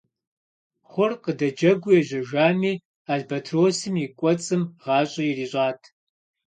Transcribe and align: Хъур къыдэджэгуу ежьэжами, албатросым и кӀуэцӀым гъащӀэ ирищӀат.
Хъур 0.89 1.11
къыдэджэгуу 1.23 1.95
ежьэжами, 1.99 2.81
албатросым 3.13 3.95
и 4.05 4.07
кӀуэцӀым 4.17 4.61
гъащӀэ 4.81 5.23
ирищӀат. 5.29 5.81